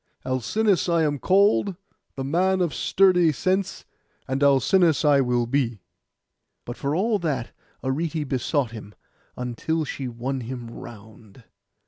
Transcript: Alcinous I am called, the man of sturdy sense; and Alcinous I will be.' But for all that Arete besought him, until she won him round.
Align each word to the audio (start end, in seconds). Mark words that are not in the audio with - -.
Alcinous 0.25 0.89
I 0.89 1.03
am 1.03 1.19
called, 1.19 1.75
the 2.15 2.23
man 2.23 2.59
of 2.59 2.73
sturdy 2.73 3.31
sense; 3.31 3.85
and 4.27 4.41
Alcinous 4.41 5.05
I 5.05 5.21
will 5.21 5.45
be.' 5.45 5.83
But 6.65 6.75
for 6.75 6.95
all 6.95 7.19
that 7.19 7.51
Arete 7.83 8.27
besought 8.27 8.71
him, 8.71 8.95
until 9.37 9.85
she 9.85 10.07
won 10.07 10.39
him 10.41 10.71
round. 10.71 11.43